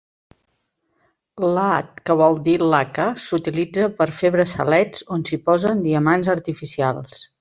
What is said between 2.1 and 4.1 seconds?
vol dir "laca", s'utilitza per